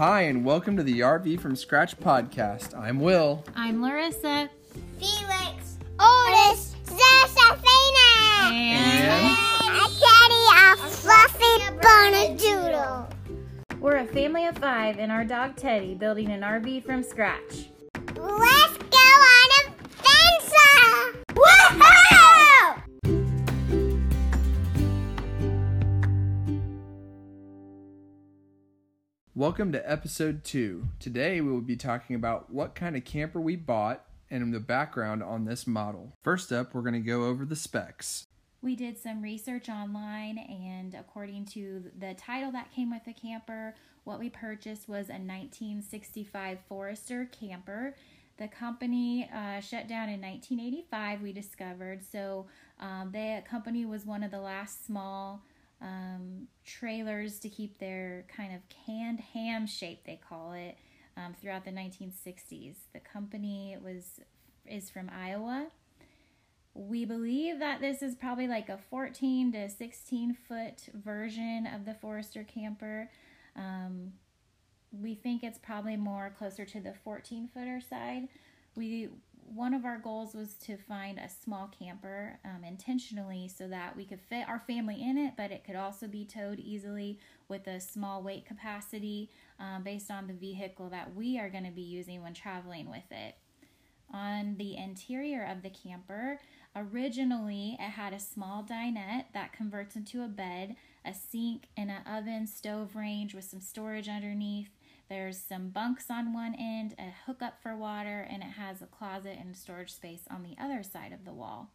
Hi, 0.00 0.22
and 0.22 0.46
welcome 0.46 0.78
to 0.78 0.82
the 0.82 1.00
RV 1.00 1.40
from 1.40 1.54
Scratch 1.54 1.94
podcast. 2.00 2.74
I'm 2.74 3.00
Will. 3.00 3.44
I'm 3.54 3.82
Larissa. 3.82 4.48
Felix. 4.98 5.76
Otis. 6.00 6.74
Josephina. 6.86 8.48
And 8.50 9.36
A 9.68 9.84
kitty, 10.00 10.46
a 10.56 10.76
fluffy 10.88 11.76
Bernedoodle. 11.82 13.12
we're 13.78 13.98
a 13.98 14.06
family 14.06 14.46
of 14.46 14.56
five 14.56 14.98
and 14.98 15.12
our 15.12 15.22
dog 15.22 15.56
Teddy 15.56 15.94
building 15.94 16.30
an 16.30 16.40
RV 16.40 16.82
from 16.82 17.02
scratch. 17.02 17.68
Let's 18.16 18.78
Welcome 29.40 29.72
to 29.72 29.90
episode 29.90 30.44
two. 30.44 30.88
Today 30.98 31.40
we 31.40 31.50
will 31.50 31.62
be 31.62 31.74
talking 31.74 32.14
about 32.14 32.52
what 32.52 32.74
kind 32.74 32.94
of 32.94 33.06
camper 33.06 33.40
we 33.40 33.56
bought 33.56 34.04
and 34.30 34.52
the 34.52 34.60
background 34.60 35.22
on 35.22 35.46
this 35.46 35.66
model. 35.66 36.12
First 36.22 36.52
up, 36.52 36.74
we're 36.74 36.82
going 36.82 36.92
to 36.92 37.00
go 37.00 37.24
over 37.24 37.46
the 37.46 37.56
specs. 37.56 38.26
We 38.60 38.76
did 38.76 38.98
some 38.98 39.22
research 39.22 39.70
online, 39.70 40.36
and 40.36 40.94
according 40.94 41.46
to 41.54 41.84
the 41.98 42.12
title 42.12 42.52
that 42.52 42.70
came 42.70 42.90
with 42.90 43.06
the 43.06 43.14
camper, 43.14 43.74
what 44.04 44.18
we 44.18 44.28
purchased 44.28 44.90
was 44.90 45.08
a 45.08 45.16
1965 45.16 46.58
Forester 46.68 47.24
camper. 47.32 47.94
The 48.36 48.48
company 48.48 49.26
uh, 49.34 49.60
shut 49.60 49.88
down 49.88 50.10
in 50.10 50.20
1985, 50.20 51.22
we 51.22 51.32
discovered. 51.32 52.02
So, 52.04 52.44
um, 52.78 53.08
the 53.12 53.42
company 53.48 53.86
was 53.86 54.04
one 54.04 54.22
of 54.22 54.30
the 54.30 54.40
last 54.40 54.84
small 54.84 55.40
um, 55.80 56.48
trailers 56.64 57.38
to 57.40 57.48
keep 57.48 57.78
their 57.78 58.24
kind 58.34 58.54
of 58.54 58.60
canned 58.68 59.20
ham 59.20 59.66
shape, 59.66 60.04
they 60.04 60.20
call 60.28 60.52
it, 60.52 60.76
um, 61.16 61.34
throughout 61.40 61.64
the 61.64 61.70
1960s. 61.70 62.74
The 62.92 63.00
company 63.00 63.76
was 63.82 64.20
is 64.66 64.90
from 64.90 65.10
Iowa. 65.10 65.68
We 66.74 67.04
believe 67.04 67.58
that 67.58 67.80
this 67.80 68.02
is 68.02 68.14
probably 68.14 68.46
like 68.46 68.68
a 68.68 68.78
14 68.78 69.52
to 69.52 69.68
16 69.68 70.34
foot 70.34 70.88
version 70.94 71.66
of 71.66 71.84
the 71.84 71.94
Forester 71.94 72.44
camper. 72.44 73.10
Um, 73.56 74.12
we 74.92 75.14
think 75.14 75.42
it's 75.42 75.58
probably 75.58 75.96
more 75.96 76.32
closer 76.36 76.64
to 76.64 76.80
the 76.80 76.94
14 77.04 77.48
footer 77.52 77.80
side. 77.80 78.28
We 78.76 79.08
one 79.54 79.74
of 79.74 79.84
our 79.84 79.98
goals 79.98 80.34
was 80.34 80.54
to 80.54 80.76
find 80.76 81.18
a 81.18 81.28
small 81.28 81.68
camper 81.76 82.38
um, 82.44 82.62
intentionally 82.64 83.48
so 83.48 83.66
that 83.68 83.96
we 83.96 84.04
could 84.04 84.20
fit 84.20 84.48
our 84.48 84.60
family 84.60 85.02
in 85.02 85.18
it, 85.18 85.34
but 85.36 85.50
it 85.50 85.64
could 85.64 85.76
also 85.76 86.06
be 86.06 86.24
towed 86.24 86.60
easily 86.60 87.18
with 87.48 87.66
a 87.66 87.80
small 87.80 88.22
weight 88.22 88.46
capacity 88.46 89.28
um, 89.58 89.82
based 89.82 90.10
on 90.10 90.26
the 90.26 90.32
vehicle 90.32 90.88
that 90.90 91.14
we 91.14 91.38
are 91.38 91.50
going 91.50 91.64
to 91.64 91.70
be 91.70 91.82
using 91.82 92.22
when 92.22 92.32
traveling 92.34 92.88
with 92.88 93.10
it. 93.10 93.34
On 94.12 94.56
the 94.56 94.76
interior 94.76 95.44
of 95.44 95.62
the 95.62 95.70
camper, 95.70 96.40
originally 96.74 97.76
it 97.78 97.90
had 97.90 98.12
a 98.12 98.20
small 98.20 98.62
dinette 98.62 99.26
that 99.34 99.52
converts 99.52 99.96
into 99.96 100.22
a 100.22 100.28
bed, 100.28 100.76
a 101.04 101.14
sink, 101.14 101.68
and 101.76 101.90
an 101.90 102.02
oven 102.06 102.46
stove 102.46 102.96
range 102.96 103.34
with 103.34 103.44
some 103.44 103.60
storage 103.60 104.08
underneath. 104.08 104.70
There's 105.10 105.38
some 105.38 105.70
bunks 105.70 106.08
on 106.08 106.32
one 106.32 106.54
end, 106.54 106.94
a 106.96 107.12
hookup 107.26 107.60
for 107.60 107.76
water, 107.76 108.28
and 108.30 108.44
it 108.44 108.50
has 108.50 108.80
a 108.80 108.86
closet 108.86 109.36
and 109.40 109.56
storage 109.56 109.92
space 109.92 110.22
on 110.30 110.44
the 110.44 110.54
other 110.56 110.84
side 110.84 111.12
of 111.12 111.24
the 111.24 111.32
wall. 111.32 111.72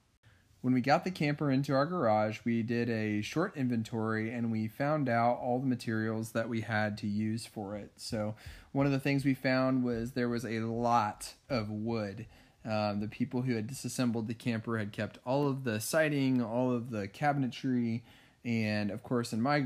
When 0.61 0.73
we 0.73 0.79
got 0.79 1.03
the 1.03 1.11
camper 1.11 1.51
into 1.51 1.73
our 1.73 1.85
garage, 1.85 2.39
we 2.45 2.63
did 2.63 2.89
a 2.89 3.21
short 3.21 3.57
inventory 3.57 4.31
and 4.31 4.53
we 4.53 4.69
found 4.69 5.09
out 5.09 5.37
all 5.41 5.59
the 5.59 5.67
materials 5.67 6.31
that 6.31 6.47
we 6.47 6.61
had 6.61 6.97
to 6.99 7.07
use 7.07 7.45
for 7.45 7.75
it. 7.75 7.91
So, 7.97 8.35
one 8.71 8.85
of 8.85 8.93
the 8.93 8.99
things 9.01 9.25
we 9.25 9.33
found 9.33 9.83
was 9.83 10.13
there 10.13 10.29
was 10.29 10.45
a 10.45 10.61
lot 10.61 11.33
of 11.49 11.69
wood. 11.69 12.27
Um, 12.63 13.01
the 13.01 13.09
people 13.09 13.41
who 13.41 13.55
had 13.55 13.67
disassembled 13.67 14.29
the 14.29 14.33
camper 14.33 14.77
had 14.77 14.93
kept 14.93 15.19
all 15.25 15.45
of 15.45 15.65
the 15.65 15.81
siding, 15.81 16.41
all 16.41 16.71
of 16.71 16.89
the 16.89 17.09
cabinetry, 17.09 18.01
and 18.45 18.91
of 18.91 19.03
course, 19.03 19.33
in 19.33 19.41
my 19.41 19.65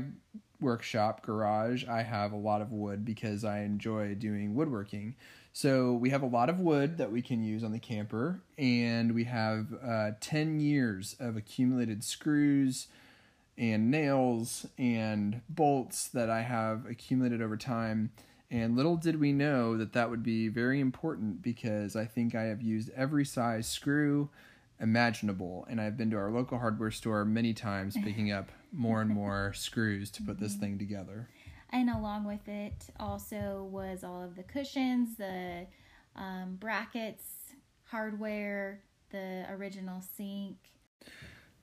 workshop 0.60 1.22
garage, 1.22 1.84
I 1.86 2.02
have 2.02 2.32
a 2.32 2.36
lot 2.36 2.60
of 2.60 2.72
wood 2.72 3.04
because 3.04 3.44
I 3.44 3.60
enjoy 3.60 4.14
doing 4.14 4.54
woodworking. 4.54 5.14
So 5.52 5.94
we 5.94 6.10
have 6.10 6.22
a 6.22 6.26
lot 6.26 6.48
of 6.48 6.60
wood 6.60 6.98
that 6.98 7.10
we 7.10 7.22
can 7.22 7.42
use 7.42 7.64
on 7.64 7.72
the 7.72 7.78
camper, 7.78 8.40
and 8.56 9.14
we 9.14 9.24
have 9.24 9.66
uh, 9.84 10.12
10 10.20 10.60
years 10.60 11.16
of 11.18 11.36
accumulated 11.36 12.04
screws 12.04 12.86
and 13.58 13.90
nails 13.90 14.66
and 14.78 15.42
bolts 15.48 16.08
that 16.08 16.30
I 16.30 16.42
have 16.42 16.86
accumulated 16.86 17.42
over 17.42 17.56
time. 17.56 18.10
And 18.50 18.76
little 18.76 18.96
did 18.96 19.20
we 19.20 19.32
know 19.32 19.76
that 19.76 19.92
that 19.92 20.10
would 20.10 20.22
be 20.22 20.48
very 20.48 20.80
important 20.80 21.42
because 21.42 21.94
I 21.94 22.04
think 22.04 22.34
I 22.34 22.44
have 22.44 22.62
used 22.62 22.90
every 22.96 23.24
size 23.24 23.68
screw 23.68 24.30
imaginable. 24.80 25.66
And 25.68 25.80
I've 25.80 25.96
been 25.96 26.10
to 26.10 26.16
our 26.16 26.30
local 26.30 26.58
hardware 26.58 26.90
store 26.90 27.24
many 27.24 27.54
times 27.54 27.96
picking 28.04 28.32
up 28.32 28.50
more 28.72 29.00
and 29.00 29.10
more 29.10 29.52
screws 29.54 30.10
to 30.12 30.22
put 30.22 30.38
this 30.38 30.54
thing 30.54 30.78
together. 30.78 31.28
And 31.70 31.88
along 31.88 32.24
with 32.24 32.48
it 32.48 32.86
also 32.98 33.68
was 33.70 34.02
all 34.02 34.22
of 34.22 34.34
the 34.34 34.42
cushions, 34.42 35.16
the 35.16 35.66
um, 36.16 36.56
brackets, 36.58 37.24
hardware, 37.84 38.82
the 39.10 39.46
original 39.50 40.02
sink. 40.16 40.56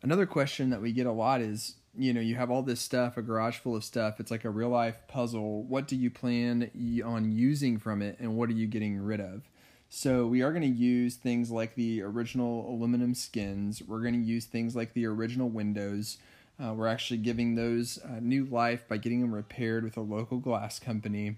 Another 0.02 0.26
question 0.26 0.70
that 0.70 0.82
we 0.82 0.94
get 0.94 1.08
a 1.08 1.12
lot 1.12 1.42
is 1.42 1.76
you 1.98 2.14
know, 2.14 2.22
you 2.22 2.36
have 2.36 2.52
all 2.52 2.62
this 2.62 2.80
stuff, 2.80 3.18
a 3.18 3.22
garage 3.22 3.58
full 3.58 3.76
of 3.76 3.84
stuff. 3.84 4.20
It's 4.20 4.30
like 4.30 4.46
a 4.46 4.50
real 4.50 4.70
life 4.70 5.02
puzzle. 5.08 5.64
What 5.64 5.88
do 5.88 5.96
you 5.96 6.12
plan 6.12 6.70
on 7.04 7.32
using 7.32 7.80
from 7.80 8.02
it, 8.02 8.18
and 8.20 8.38
what 8.38 8.50
are 8.50 8.54
you 8.54 8.68
getting 8.68 9.00
rid 9.00 9.20
of? 9.20 9.50
So, 9.90 10.28
we 10.28 10.42
are 10.42 10.52
going 10.52 10.64
to 10.64 10.68
use 10.68 11.16
things 11.16 11.50
like 11.50 11.76
the 11.76 12.02
original 12.02 12.70
aluminum 12.70 13.16
skins. 13.16 13.82
We're 13.82 14.02
going 14.02 14.16
to 14.16 14.20
use 14.20 14.46
things 14.46 14.76
like 14.76 14.94
the 14.94 15.06
original 15.06 15.50
windows. 15.50 16.18
Uh, 16.62 16.74
we're 16.74 16.88
actually 16.88 17.18
giving 17.18 17.56
those 17.56 18.00
uh, 18.04 18.20
new 18.20 18.46
life 18.46 18.88
by 18.88 18.98
getting 18.98 19.22
them 19.22 19.34
repaired 19.34 19.84
with 19.84 19.96
a 19.96 20.02
local 20.02 20.40
glass 20.40 20.80
company. 20.80 21.38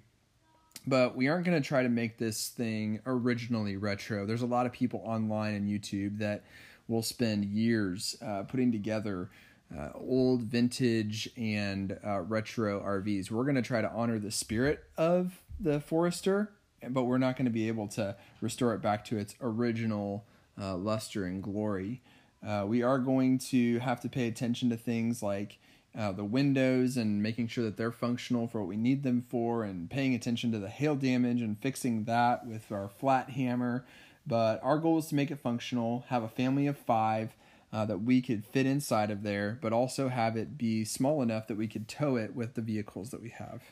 But 0.88 1.16
we 1.16 1.28
aren't 1.28 1.46
going 1.46 1.62
to 1.62 1.68
try 1.68 1.84
to 1.84 1.90
make 1.90 2.18
this 2.18 2.48
thing 2.48 3.02
originally 3.06 3.76
retro. 3.78 4.26
There's 4.26 4.42
a 4.42 4.48
lot 4.48 4.66
of 4.66 4.72
people 4.72 5.02
online 5.04 5.54
and 5.54 5.68
YouTube 5.68 6.20
that 6.20 6.44
will 6.88 7.04
spend 7.04 7.46
years 7.46 8.16
uh, 8.26 8.44
putting 8.44 8.72
together 8.72 9.30
uh, 9.78 9.90
old, 9.94 10.44
vintage, 10.44 11.30
and 11.38 12.00
uh, 12.04 12.22
retro 12.22 12.82
RVs. 12.82 13.30
We're 13.30 13.44
going 13.44 13.56
to 13.56 13.62
try 13.62 13.82
to 13.82 13.92
honor 13.92 14.18
the 14.18 14.32
spirit 14.32 14.84
of 14.98 15.42
the 15.60 15.80
Forester, 15.80 16.52
but 16.90 17.04
we're 17.04 17.18
not 17.18 17.36
going 17.36 17.46
to 17.46 17.52
be 17.52 17.68
able 17.68 17.88
to 17.90 18.16
restore 18.42 18.74
it 18.74 18.82
back 18.82 19.04
to 19.06 19.18
its 19.18 19.36
original 19.42 20.26
uh, 20.60 20.76
luster 20.76 21.26
and 21.26 21.44
glory. 21.44 22.02
Uh, 22.46 22.66
we 22.68 22.82
are 22.82 23.00
going 23.00 23.38
to 23.38 23.80
have 23.80 24.00
to 24.02 24.10
pay 24.10 24.28
attention 24.28 24.70
to 24.70 24.78
things 24.78 25.22
like 25.22 25.60
uh, 25.98 26.12
the 26.12 26.24
windows 26.24 26.98
and 26.98 27.22
making 27.22 27.48
sure 27.48 27.64
that 27.64 27.76
they're 27.76 27.92
functional 27.92 28.48
for 28.48 28.62
what 28.62 28.70
we 28.70 28.78
need 28.78 29.04
them 29.04 29.26
for, 29.28 29.64
and 29.64 29.90
paying 29.90 30.14
attention 30.14 30.52
to 30.52 30.60
the 30.60 30.70
hail 30.70 30.96
damage 30.96 31.42
and 31.42 31.60
fixing 31.60 32.04
that 32.06 32.46
with 32.46 32.72
our 32.72 32.88
flat 32.88 33.32
hammer. 33.32 33.86
But 34.26 34.60
our 34.64 34.78
goal 34.78 35.00
is 35.00 35.08
to 35.08 35.16
make 35.16 35.32
it 35.32 35.40
functional, 35.40 36.06
have 36.10 36.24
a 36.24 36.30
family 36.30 36.68
of 36.68 36.78
five 36.78 37.36
uh, 37.74 37.86
that 37.86 38.04
we 38.04 38.22
could 38.22 38.46
fit 38.46 38.66
inside 38.66 39.12
of 39.12 39.24
there, 39.24 39.58
but 39.62 39.74
also 39.74 40.10
have 40.10 40.38
it 40.38 40.58
be 40.58 40.86
small 40.86 41.22
enough 41.22 41.48
that 41.48 41.58
we 41.58 41.68
could 41.68 41.88
tow 41.88 42.16
it 42.16 42.36
with 42.36 42.54
the 42.54 42.62
vehicles 42.62 43.10
that 43.10 43.22
we 43.22 43.30
have. 43.30 43.64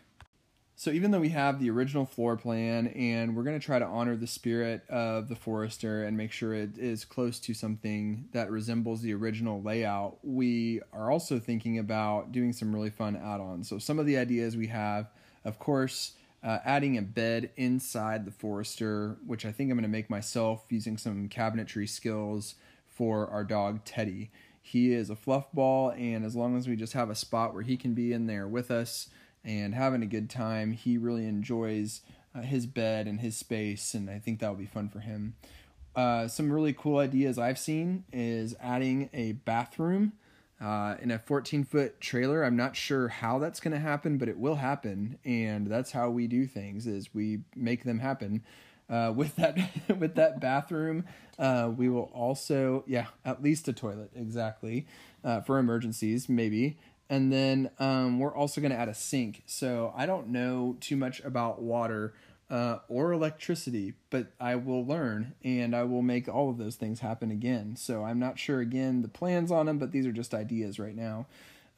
So 0.80 0.92
even 0.92 1.10
though 1.10 1.20
we 1.20 1.30
have 1.30 1.60
the 1.60 1.72
original 1.72 2.06
floor 2.06 2.38
plan 2.38 2.86
and 2.90 3.36
we're 3.36 3.42
going 3.42 3.60
to 3.60 3.66
try 3.66 3.80
to 3.80 3.86
honor 3.86 4.16
the 4.16 4.28
spirit 4.28 4.88
of 4.92 5.28
the 5.28 5.36
Forester 5.36 6.04
and 6.04 6.16
make 6.16 6.32
sure 6.32 6.54
it 6.54 6.78
is 6.78 7.04
close 7.04 7.40
to 7.40 7.56
something 7.56 8.30
that 8.32 8.52
resembles 8.52 9.02
the 9.02 9.12
original 9.16 9.60
layout, 9.64 10.20
we 10.22 10.82
are 10.94 11.10
also 11.10 11.40
thinking 11.40 11.80
about 11.80 12.32
doing 12.32 12.54
some 12.54 12.72
really 12.72 12.92
fun 12.92 13.16
add-ons. 13.16 13.68
So 13.68 13.80
some 13.80 13.98
of 13.98 14.06
the 14.06 14.19
ideas 14.19 14.56
we 14.56 14.68
have, 14.68 15.10
of 15.46 15.57
course, 15.57 16.12
uh, 16.44 16.60
adding 16.63 17.00
a 17.00 17.01
bed 17.01 17.50
inside 17.56 18.24
the 18.24 18.31
Forester, 18.31 19.18
which 19.25 19.48
I 19.48 19.51
think 19.51 19.72
I'm 19.72 19.78
going 19.78 19.81
to 19.81 19.90
make 19.90 20.12
myself 20.12 20.68
using 20.69 20.96
some 20.96 21.28
cabinetry 21.28 21.90
skills 21.90 22.54
for 22.86 23.28
our 23.31 23.44
dog 23.44 23.84
Teddy. 23.84 24.30
He 24.62 24.94
is 24.94 25.10
a 25.10 25.16
fluff 25.16 25.51
ball, 25.54 25.90
and 25.90 26.24
as 26.24 26.36
long 26.36 26.56
as 26.56 26.68
we 26.68 26.75
just 26.75 26.94
have 26.94 27.10
a 27.10 27.16
spot 27.16 27.56
where 27.56 27.63
he 27.63 27.78
can 27.78 27.96
be 27.96 28.13
in 28.13 28.28
there 28.28 28.48
with 28.48 28.69
us 28.69 29.10
and 29.48 29.74
having 29.74 30.04
a 30.04 30.08
good 30.08 30.30
time, 30.30 30.74
he 30.74 30.98
really 30.98 31.26
enjoys 31.26 32.02
uh, 32.36 32.42
his 32.42 32.68
bed 32.68 33.08
and 33.08 33.22
his 33.22 33.38
space, 33.38 33.94
and 33.94 34.10
I 34.10 34.20
think 34.20 34.40
that 34.40 34.50
will 34.50 34.56
be 34.56 34.66
fun 34.66 34.90
for 34.90 35.00
him. 35.00 35.36
Uh, 35.96 36.28
some 36.28 36.52
really 36.52 36.74
cool 36.74 37.00
ideas 37.00 37.40
I've 37.40 37.58
seen 37.58 38.04
is 38.12 38.56
adding 38.60 39.10
a 39.14 39.32
bathroom 39.32 40.12
uh, 40.62 40.96
in 41.02 41.12
a 41.12 41.18
14 41.18 41.64
foot 41.64 42.02
trailer. 42.02 42.44
I'm 42.44 42.58
not 42.58 42.76
sure 42.76 43.08
how 43.08 43.40
that's 43.40 43.62
going 43.62 43.72
to 43.72 43.80
happen, 43.80 44.18
but 44.18 44.28
it 44.28 44.38
will 44.38 44.56
happen, 44.56 45.18
and 45.24 45.68
that's 45.68 45.92
how 45.92 46.10
we 46.10 46.28
do 46.28 46.46
things: 46.46 46.86
is 46.86 47.16
we 47.16 47.40
make 47.56 47.86
them 47.86 48.00
happen. 48.00 48.44
Uh, 48.90 49.14
with 49.16 49.36
that 49.38 49.58
with 49.98 50.16
that 50.16 50.42
bathroom, 50.42 51.06
uh, 51.40 51.72
we 51.76 51.88
will 51.88 52.12
also 52.14 52.84
yeah 52.86 53.08
at 53.24 53.42
least 53.42 53.68
a 53.70 53.74
toilet 53.74 54.12
exactly 54.14 54.86
uh, 55.24 55.40
for 55.40 55.58
emergencies 55.58 56.28
maybe. 56.28 56.78
And 57.09 57.31
then 57.31 57.71
um, 57.80 58.19
we're 58.19 58.36
also 58.36 58.59
going 58.59 58.71
to 58.71 58.77
add 58.77 58.89
a 58.89 58.94
sink. 58.94 59.44
So 59.45 59.94
I 59.95 60.06
don't 60.06 60.27
know 60.27 60.75
too 60.81 60.98
much 60.98 61.21
about 61.21 61.62
water 61.62 62.13
uh, 62.50 62.80
or 62.88 63.12
electricity, 63.12 63.94
but 64.09 64.27
I 64.39 64.56
will 64.56 64.86
learn 64.86 65.33
and 65.44 65.75
I 65.75 65.83
will 65.83 66.01
make 66.01 66.27
all 66.27 66.50
of 66.50 66.57
those 66.57 66.75
things 66.75 67.00
happen 67.00 67.31
again. 67.31 67.75
So 67.75 68.04
I'm 68.04 68.19
not 68.19 68.39
sure 68.39 68.59
again 68.59 69.01
the 69.01 69.07
plans 69.07 69.51
on 69.51 69.65
them, 69.65 69.77
but 69.77 69.92
these 69.92 70.06
are 70.06 70.12
just 70.12 70.33
ideas 70.33 70.80
right 70.80 70.95
now. 70.95 71.27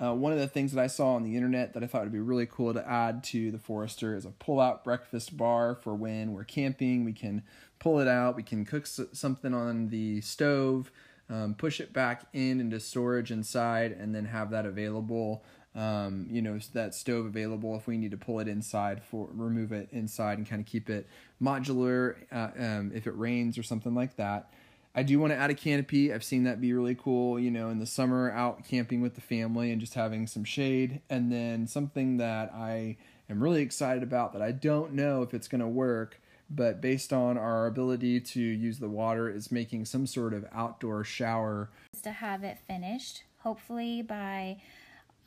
Uh, 0.01 0.13
one 0.13 0.31
of 0.31 0.39
the 0.39 0.47
things 0.47 0.71
that 0.71 0.81
I 0.81 0.87
saw 0.87 1.15
on 1.15 1.23
the 1.23 1.35
internet 1.35 1.73
that 1.73 1.83
I 1.83 1.87
thought 1.87 2.03
would 2.03 2.11
be 2.11 2.19
really 2.19 2.45
cool 2.45 2.73
to 2.73 2.89
add 2.89 3.23
to 3.25 3.51
the 3.51 3.59
Forester 3.59 4.15
is 4.15 4.25
a 4.25 4.29
pull-out 4.29 4.83
breakfast 4.83 5.35
bar 5.35 5.75
for 5.75 5.93
when 5.93 6.31
we're 6.31 6.45
camping. 6.45 7.03
We 7.03 7.11
can 7.11 7.43
pull 7.79 7.99
it 7.99 8.07
out. 8.07 8.37
We 8.37 8.43
can 8.43 8.63
cook 8.63 8.87
something 8.87 9.53
on 9.53 9.89
the 9.89 10.21
stove, 10.21 10.89
um, 11.29 11.53
push 11.53 11.79
it 11.79 11.93
back 11.93 12.23
in 12.33 12.59
into 12.59 12.79
storage 12.79 13.31
inside, 13.31 13.91
and 13.91 14.13
then 14.13 14.25
have 14.25 14.51
that 14.51 14.65
available 14.65 15.43
um, 15.75 16.27
you 16.29 16.41
know, 16.41 16.59
that 16.73 16.95
stove 16.95 17.25
available 17.25 17.75
if 17.75 17.87
we 17.87 17.97
need 17.97 18.11
to 18.11 18.17
pull 18.17 18.39
it 18.39 18.47
inside 18.47 19.03
for 19.03 19.29
remove 19.31 19.71
it 19.71 19.87
inside 19.91 20.37
and 20.37 20.49
kind 20.49 20.59
of 20.59 20.65
keep 20.65 20.89
it 20.89 21.07
modular 21.41 22.15
uh, 22.31 22.49
um, 22.57 22.91
if 22.93 23.05
it 23.05 23.15
rains 23.15 23.57
or 23.57 23.63
something 23.63 23.93
like 23.93 24.15
that. 24.17 24.51
I 24.95 25.03
do 25.03 25.19
want 25.19 25.31
to 25.31 25.37
add 25.37 25.51
a 25.51 25.53
canopy. 25.53 26.11
I've 26.11 26.23
seen 26.23 26.43
that 26.45 26.59
be 26.59 26.73
really 26.73 26.95
cool, 26.95 27.39
you 27.39 27.51
know, 27.51 27.69
in 27.69 27.77
the 27.77 27.85
summer 27.85 28.31
out 28.31 28.65
camping 28.65 29.01
with 29.01 29.13
the 29.13 29.21
family 29.21 29.71
and 29.71 29.79
just 29.79 29.93
having 29.93 30.25
some 30.25 30.43
shade. 30.43 31.01
And 31.09 31.31
then 31.31 31.67
something 31.67 32.17
that 32.17 32.51
I 32.53 32.97
am 33.29 33.41
really 33.41 33.61
excited 33.61 34.01
about 34.01 34.33
that 34.33 34.41
I 34.41 34.51
don't 34.51 34.93
know 34.93 35.21
if 35.21 35.35
it's 35.35 35.47
going 35.47 35.61
to 35.61 35.67
work, 35.67 36.19
but 36.49 36.81
based 36.81 37.13
on 37.13 37.37
our 37.37 37.67
ability 37.67 38.19
to 38.19 38.41
use 38.41 38.79
the 38.79 38.89
water, 38.89 39.29
is 39.29 39.51
making 39.51 39.85
some 39.85 40.07
sort 40.07 40.33
of 40.33 40.45
outdoor 40.51 41.03
shower. 41.03 41.69
To 42.03 42.11
have 42.11 42.43
it 42.43 42.57
finished, 42.67 43.23
hopefully 43.39 44.01
by 44.01 44.57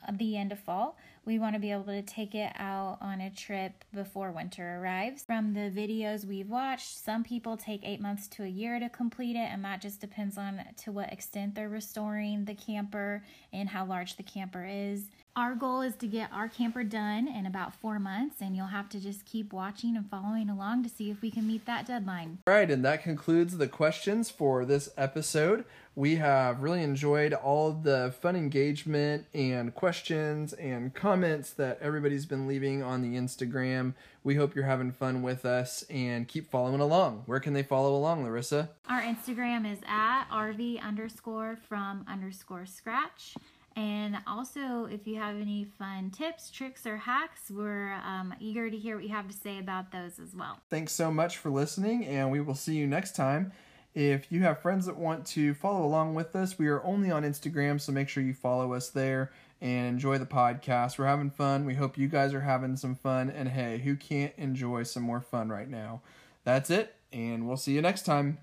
uh, 0.07 0.11
the 0.17 0.37
end 0.37 0.51
of 0.51 0.59
fall. 0.59 0.97
We 1.25 1.39
want 1.39 1.55
to 1.55 1.59
be 1.59 1.71
able 1.71 1.85
to 1.85 2.01
take 2.01 2.35
it 2.35 2.51
out 2.57 2.97
on 2.99 3.21
a 3.21 3.29
trip 3.29 3.85
before 3.93 4.31
winter 4.31 4.79
arrives. 4.81 5.23
From 5.23 5.53
the 5.53 5.71
videos 5.71 6.25
we've 6.25 6.49
watched, 6.49 6.97
some 6.97 7.23
people 7.23 7.55
take 7.55 7.81
eight 7.83 8.01
months 8.01 8.27
to 8.29 8.43
a 8.43 8.47
year 8.47 8.77
to 8.77 8.89
complete 8.89 9.37
it, 9.37 9.47
and 9.49 9.63
that 9.63 9.81
just 9.81 10.01
depends 10.01 10.37
on 10.37 10.61
to 10.83 10.91
what 10.91 11.13
extent 11.13 11.55
they're 11.55 11.69
restoring 11.69 12.43
the 12.43 12.55
camper 12.55 13.23
and 13.53 13.69
how 13.69 13.85
large 13.85 14.17
the 14.17 14.23
camper 14.23 14.67
is. 14.69 15.05
Our 15.35 15.55
goal 15.55 15.81
is 15.81 15.95
to 15.95 16.07
get 16.07 16.29
our 16.31 16.47
camper 16.47 16.83
done 16.83 17.27
in 17.27 17.47
about 17.47 17.73
four 17.73 17.97
months, 17.97 18.35
and 18.39 18.55
you'll 18.55 18.67
have 18.67 18.89
to 18.89 18.99
just 18.99 19.25
keep 19.25 19.51
watching 19.51 19.95
and 19.95 20.07
following 20.07 20.47
along 20.47 20.83
to 20.83 20.89
see 20.89 21.09
if 21.09 21.21
we 21.21 21.31
can 21.31 21.47
meet 21.47 21.65
that 21.65 21.87
deadline. 21.87 22.39
All 22.45 22.53
right, 22.53 22.69
and 22.69 22.85
that 22.85 23.01
concludes 23.01 23.57
the 23.57 23.67
questions 23.67 24.29
for 24.29 24.63
this 24.63 24.89
episode. 24.95 25.65
We 25.95 26.15
have 26.15 26.61
really 26.61 26.83
enjoyed 26.83 27.33
all 27.33 27.71
the 27.71 28.13
fun 28.19 28.35
engagement 28.35 29.25
and 29.33 29.73
questions 29.73 30.53
and 30.53 30.93
comments 31.13 31.51
that 31.51 31.77
everybody's 31.79 32.25
been 32.25 32.47
leaving 32.47 32.81
on 32.81 33.03
the 33.03 33.15
Instagram. 33.15 33.93
We 34.23 34.33
hope 34.33 34.55
you're 34.55 34.65
having 34.65 34.91
fun 34.91 35.21
with 35.21 35.45
us 35.45 35.83
and 35.87 36.27
keep 36.27 36.49
following 36.49 36.81
along. 36.81 37.21
Where 37.27 37.39
can 37.39 37.53
they 37.53 37.61
follow 37.61 37.95
along, 37.95 38.23
Larissa? 38.23 38.71
Our 38.89 39.03
Instagram 39.03 39.71
is 39.71 39.77
at 39.87 40.25
RV 40.31 40.81
underscore 40.81 41.59
from 41.69 42.03
underscore 42.09 42.65
scratch. 42.65 43.35
And 43.75 44.17
also, 44.25 44.85
if 44.85 45.05
you 45.05 45.17
have 45.17 45.35
any 45.35 45.65
fun 45.77 46.09
tips, 46.09 46.49
tricks, 46.49 46.87
or 46.87 46.97
hacks, 46.97 47.51
we're 47.51 47.93
um, 48.03 48.33
eager 48.39 48.71
to 48.71 48.75
hear 48.75 48.95
what 48.95 49.03
you 49.03 49.11
have 49.11 49.27
to 49.27 49.37
say 49.37 49.59
about 49.59 49.91
those 49.91 50.17
as 50.17 50.33
well. 50.35 50.57
Thanks 50.71 50.93
so 50.93 51.11
much 51.11 51.37
for 51.37 51.51
listening, 51.51 52.07
and 52.07 52.31
we 52.31 52.41
will 52.41 52.55
see 52.55 52.73
you 52.73 52.87
next 52.87 53.15
time. 53.15 53.51
If 53.93 54.31
you 54.31 54.41
have 54.41 54.63
friends 54.63 54.87
that 54.87 54.97
want 54.97 55.27
to 55.27 55.53
follow 55.53 55.85
along 55.85 56.15
with 56.15 56.35
us, 56.35 56.57
we 56.57 56.67
are 56.69 56.83
only 56.83 57.11
on 57.11 57.21
Instagram, 57.21 57.79
so 57.79 57.91
make 57.91 58.09
sure 58.09 58.23
you 58.23 58.33
follow 58.33 58.73
us 58.73 58.89
there 58.89 59.31
and 59.63 59.87
enjoy 59.87 60.17
the 60.17 60.25
podcast. 60.25 60.99
We're 60.99 61.07
having 61.07 61.31
fun. 61.31 61.65
We 61.65 61.75
hope 61.75 61.97
you 61.97 62.09
guys 62.09 62.33
are 62.33 62.41
having 62.41 62.75
some 62.75 62.95
fun. 62.95 63.29
And 63.31 63.47
hey, 63.47 63.79
who 63.79 63.95
can't 63.95 64.33
enjoy 64.37 64.83
some 64.83 65.03
more 65.03 65.21
fun 65.21 65.49
right 65.49 65.69
now? 65.69 66.01
That's 66.43 66.69
it, 66.69 66.93
and 67.13 67.47
we'll 67.47 67.57
see 67.57 67.71
you 67.71 67.81
next 67.81 68.03
time. 68.03 68.39